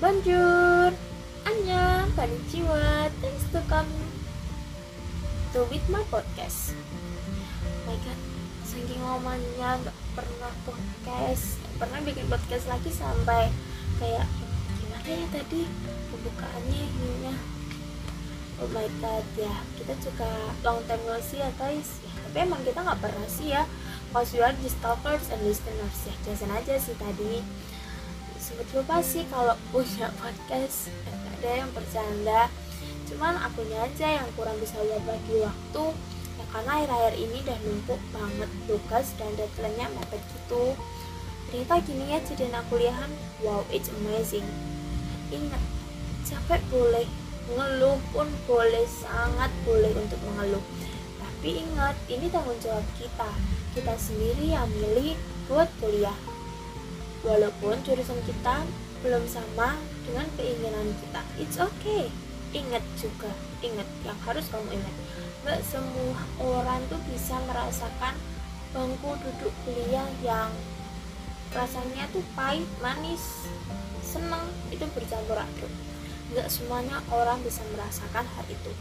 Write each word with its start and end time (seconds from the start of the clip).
Bonjour, 0.00 0.96
annyeong, 1.44 2.08
konnichiwa, 2.16 3.12
thanks 3.20 3.44
to 3.52 3.60
come 3.68 3.92
to 5.52 5.60
with 5.68 5.84
my 5.92 6.00
podcast. 6.08 6.72
Oh 7.60 7.84
my 7.84 8.00
god, 8.00 8.16
saking 8.64 8.96
ngomongnya 8.96 9.76
nggak 9.76 9.98
pernah 10.16 10.56
podcast, 10.64 11.60
gak 11.60 11.84
pernah 11.84 12.00
bikin 12.00 12.24
podcast 12.32 12.72
lagi 12.72 12.88
sampai 12.88 13.52
kayak 14.00 14.24
gimana 14.80 15.04
ya 15.04 15.26
tadi 15.36 15.68
pembukaannya 16.08 16.80
ininya. 16.80 17.36
Oh 18.56 18.72
my 18.72 18.88
god 19.04 19.28
ya, 19.36 19.52
kita 19.76 20.00
juga 20.00 20.32
long 20.64 20.80
time 20.88 21.04
no 21.12 21.20
see 21.20 21.44
ya 21.44 21.52
guys. 21.60 22.00
Ya, 22.00 22.12
tapi 22.24 22.48
emang 22.48 22.64
kita 22.64 22.80
nggak 22.80 23.04
pernah 23.04 23.28
sih 23.28 23.52
ya, 23.52 23.68
cause 24.16 24.32
we 24.32 24.40
are 24.40 24.56
just 24.64 24.80
and 24.80 25.44
listeners 25.44 25.98
ya, 26.08 26.14
Jason 26.24 26.48
aja 26.56 26.80
sih 26.80 26.96
tadi 26.96 27.44
sempet 28.50 28.66
lupa 28.74 28.98
sih 28.98 29.22
kalau 29.30 29.54
punya 29.70 30.10
podcast 30.18 30.90
nggak 30.90 31.34
ada 31.38 31.50
yang 31.62 31.70
bercanda. 31.70 32.42
Cuman 33.06 33.38
akunya 33.38 33.78
aja 33.86 34.18
yang 34.18 34.26
kurang 34.34 34.58
bisa 34.58 34.74
lihat 34.82 35.06
bagi 35.06 35.38
waktu. 35.38 35.84
Ya 36.34 36.44
karena 36.50 36.70
akhir-akhir 36.82 37.14
ini 37.14 37.36
udah 37.46 37.58
numpuk 37.62 38.00
banget 38.10 38.50
tugas 38.66 39.06
dan 39.14 39.30
deadline-nya 39.38 39.86
mepet 39.94 40.22
gitu. 40.34 40.74
Ternyata 41.50 41.74
gini 41.86 42.04
ya 42.10 42.18
jadi 42.26 42.42
anak 42.50 42.66
kuliahan 42.66 43.10
wow 43.46 43.62
it's 43.70 43.90
amazing. 44.02 44.46
Ingat 45.30 45.62
capek 46.26 46.62
boleh 46.74 47.06
ngeluh 47.54 47.98
pun 48.10 48.26
boleh 48.50 48.86
sangat 48.90 49.50
boleh 49.62 49.94
untuk 49.94 50.18
mengeluh. 50.26 50.64
Tapi 51.22 51.62
ingat 51.62 51.94
ini 52.10 52.26
tanggung 52.26 52.58
jawab 52.58 52.82
kita. 52.98 53.30
Kita 53.78 53.94
sendiri 53.94 54.50
yang 54.50 54.66
milih 54.74 55.14
buat 55.46 55.70
kuliah 55.78 56.14
walaupun 57.24 57.76
jurusan 57.84 58.20
kita 58.24 58.64
belum 59.00 59.24
sama 59.28 59.76
dengan 60.04 60.26
keinginan 60.36 60.92
kita. 61.04 61.20
It's 61.40 61.56
okay. 61.56 62.12
Ingat 62.50 62.82
juga 62.98 63.30
ingat 63.62 63.86
yang 64.02 64.18
harus 64.26 64.44
kamu 64.50 64.74
ingat. 64.74 64.94
Gak 65.46 65.60
semua 65.64 66.20
orang 66.42 66.80
tuh 66.92 67.00
bisa 67.08 67.38
merasakan 67.48 68.14
bangku 68.76 69.16
duduk 69.22 69.52
kuliah 69.64 70.08
yang 70.20 70.50
rasanya 71.50 72.06
tuh 72.14 72.22
pahit 72.38 72.66
manis 72.78 73.48
seneng 74.04 74.46
itu 74.74 74.84
bercampur 74.92 75.38
aduk. 75.38 75.72
Gak 76.34 76.50
semuanya 76.50 77.00
orang 77.08 77.40
bisa 77.46 77.62
merasakan 77.72 78.26
hal 78.26 78.46
itu. 78.50 78.72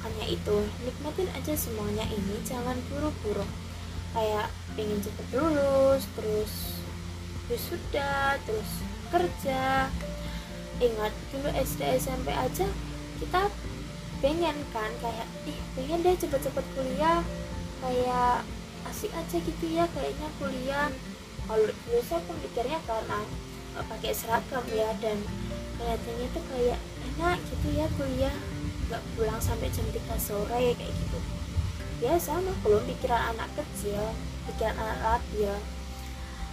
Makanya 0.00 0.26
itu 0.32 0.56
nikmatin 0.86 1.28
aja 1.36 1.52
semuanya 1.58 2.06
ini 2.08 2.40
jangan 2.46 2.78
buru-buru. 2.88 3.44
Kayak 4.10 4.50
pengen 4.74 4.98
cepet 5.04 5.26
lulus 5.36 6.02
terus 6.18 6.79
wisuda 7.50 8.38
terus 8.46 8.70
kerja. 9.10 9.90
Ingat 10.80 11.12
dulu 11.34 11.50
SD 11.52 12.00
SMP 12.00 12.32
aja 12.32 12.64
kita 13.20 13.52
pengen 14.24 14.56
kan 14.72 14.88
kayak 15.02 15.28
ih 15.44 15.58
pengen 15.76 16.00
deh 16.00 16.14
cepet-cepet 16.16 16.64
kuliah. 16.72 17.20
Kayak 17.84 18.46
asik 18.88 19.12
aja 19.12 19.36
gitu 19.36 19.66
ya 19.66 19.84
kayaknya 19.92 20.28
kuliah. 20.38 20.88
Kalau 21.50 21.66
dulu 21.66 22.00
saya 22.06 22.22
pun 22.24 22.36
pikirnya 22.38 22.78
karena 22.86 23.18
pakai 23.76 24.12
seragam 24.14 24.64
ya 24.70 24.94
dan 25.02 25.18
kelihatannya 25.76 26.26
tuh 26.32 26.44
kayak 26.54 26.78
enak 27.12 27.38
gitu 27.50 27.68
ya 27.74 27.86
kuliah. 27.98 28.36
Nggak 28.88 29.02
pulang 29.18 29.40
sampai 29.42 29.68
jam 29.74 29.84
3 29.90 29.98
sore 30.16 30.78
kayak 30.78 30.92
gitu. 30.94 31.18
Ya 32.00 32.16
sama 32.16 32.56
belum 32.64 32.88
pikiran 32.88 33.36
anak 33.36 33.52
kecil 33.58 34.00
pikiran 34.48 34.72
anak 34.80 34.98
labil 35.04 35.52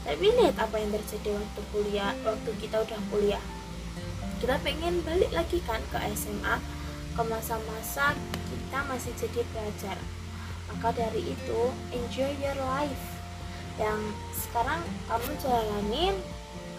tapi 0.08 0.32
lihat 0.40 0.56
apa 0.56 0.80
yang 0.80 0.96
terjadi 0.96 1.36
waktu 1.36 1.62
kuliah 1.76 2.16
waktu 2.24 2.52
kita 2.64 2.80
udah 2.80 3.00
kuliah. 3.12 3.44
Kita 4.40 4.56
pengen 4.64 5.04
balik 5.04 5.28
lagi 5.36 5.60
kan 5.68 5.84
ke 5.92 6.00
SMA 6.16 6.64
ke 7.12 7.22
masa-masa 7.28 8.16
kita 8.48 8.80
masih 8.88 9.12
jadi 9.20 9.44
pelajar. 9.52 10.00
Maka 10.72 10.96
dari 10.96 11.36
itu 11.36 11.62
enjoy 11.92 12.32
your 12.40 12.56
life. 12.56 13.20
Yang 13.76 14.16
sekarang 14.32 14.80
kamu 15.12 15.32
jalanin 15.44 16.16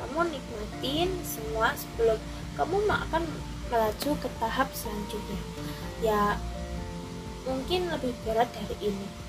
kamu 0.00 0.32
nikmatin 0.32 1.12
semua 1.20 1.76
sebelum 1.76 2.16
kamu 2.56 2.80
akan 2.88 3.28
melaju 3.68 4.10
ke 4.24 4.28
tahap 4.40 4.72
selanjutnya. 4.72 5.40
Ya 6.00 6.40
mungkin 7.44 7.92
lebih 7.92 8.16
berat 8.24 8.48
dari 8.56 8.88
ini 8.88 9.28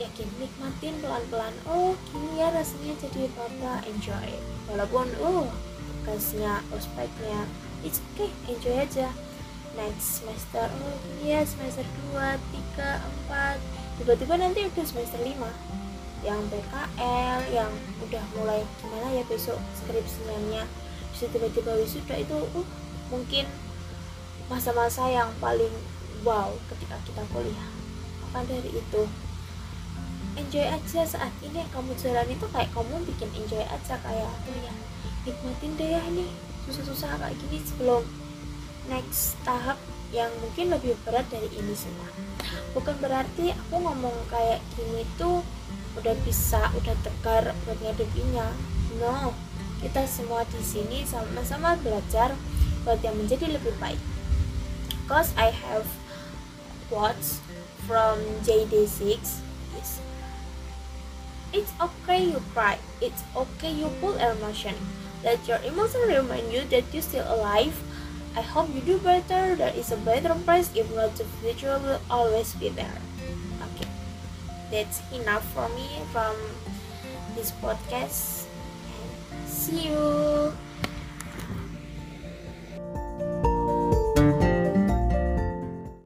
yakin 0.00 0.28
nikmatin 0.40 0.94
pelan-pelan. 0.98 1.54
Oh 1.68 1.94
gini 2.10 2.40
ya 2.40 2.50
rasanya 2.50 2.94
jadi 2.98 3.30
bapak 3.36 3.86
enjoy. 3.86 4.30
Walaupun 4.70 5.06
oh 5.22 5.48
tugasnya 6.02 6.60
ospeknya 6.74 7.46
it's 7.86 8.00
okay 8.14 8.30
enjoy 8.50 8.74
aja. 8.74 9.08
Next 9.74 10.22
semester 10.22 10.66
oh 10.70 10.94
gini 11.02 11.34
ya 11.34 11.40
semester 11.46 11.86
2, 12.14 12.38
3, 12.78 13.00
4 13.30 13.98
tiba-tiba 14.02 14.34
nanti 14.38 14.66
udah 14.66 14.84
semester 14.86 15.20
5 15.22 15.38
yang 16.24 16.40
PKL 16.48 17.40
yang 17.52 17.70
udah 18.00 18.24
mulai 18.40 18.64
gimana 18.80 19.12
ya 19.12 19.22
besok 19.28 19.60
skripsinya. 19.76 20.64
Bisa 21.12 21.30
tiba-tiba 21.30 21.76
wisuda 21.78 22.16
itu 22.18 22.34
uh, 22.34 22.66
mungkin 23.12 23.46
masa-masa 24.48 25.06
yang 25.12 25.30
paling 25.38 25.70
wow 26.24 26.50
ketika 26.72 26.96
kita 27.04 27.22
kuliah. 27.30 27.70
Maka 28.24 28.48
dari 28.48 28.72
itu 28.72 29.02
enjoy 30.34 30.66
aja 30.66 31.00
saat 31.06 31.32
ini 31.42 31.62
yang 31.62 31.70
kamu 31.70 31.94
jalan 31.98 32.26
itu 32.26 32.46
kayak 32.50 32.70
kamu 32.74 32.94
bikin 33.06 33.30
enjoy 33.34 33.62
aja 33.62 33.94
kayak 34.02 34.26
oh 34.26 34.58
ya 34.58 34.72
nikmatin 35.24 35.72
deh 35.78 35.88
ya 35.96 36.02
ini 36.10 36.26
susah-susah 36.66 37.16
kayak 37.20 37.36
gini 37.46 37.58
sebelum 37.64 38.02
next 38.88 39.38
tahap 39.44 39.80
yang 40.12 40.30
mungkin 40.38 40.70
lebih 40.70 40.94
berat 41.02 41.26
dari 41.32 41.50
ini 41.50 41.74
semua. 41.74 42.06
Bukan 42.76 42.94
berarti 43.02 43.50
aku 43.50 43.82
ngomong 43.82 44.14
kayak 44.30 44.62
gini 44.78 45.02
tuh 45.18 45.42
udah 45.98 46.14
bisa 46.26 46.70
udah 46.74 46.94
tegar 47.06 47.54
buat 47.66 47.78
ngadepinya 47.78 48.50
no 48.98 49.30
kita 49.78 50.06
semua 50.10 50.42
di 50.50 50.62
sini 50.62 51.06
sama-sama 51.06 51.78
belajar 51.78 52.34
buat 52.82 52.98
yang 53.02 53.14
menjadi 53.18 53.58
lebih 53.58 53.74
baik. 53.82 54.00
Cause 55.10 55.34
I 55.36 55.52
have 55.52 55.84
quotes 56.88 57.42
from 57.84 58.16
JD6 58.46 59.20
is 59.76 60.03
it's 61.54 61.70
okay 61.78 62.34
you 62.34 62.42
cry. 62.52 62.76
It's 63.00 63.22
okay 63.38 63.70
you 63.70 63.88
pull 64.02 64.18
emotion. 64.18 64.74
Let 65.22 65.46
your 65.46 65.62
emotion 65.62 66.02
remind 66.10 66.52
you 66.52 66.66
that 66.68 66.84
you're 66.92 67.06
still 67.06 67.24
alive. 67.30 67.72
I 68.36 68.42
hope 68.42 68.68
you 68.74 68.82
do 68.82 68.98
better. 68.98 69.54
There 69.54 69.72
is 69.72 69.94
a 69.94 69.96
better 69.96 70.34
place 70.44 70.68
if 70.74 70.90
not 70.90 71.14
the 71.14 71.24
future 71.40 71.78
will 71.78 72.02
always 72.10 72.52
be 72.58 72.68
there. 72.68 72.98
Okay. 73.70 73.88
That's 74.74 75.00
enough 75.14 75.46
for 75.54 75.70
me 75.72 75.86
from 76.10 76.34
this 77.38 77.54
podcast. 77.62 78.50
And 78.90 79.48
see 79.48 79.88
you 79.88 80.03